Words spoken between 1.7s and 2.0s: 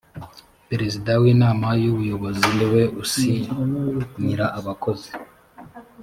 y’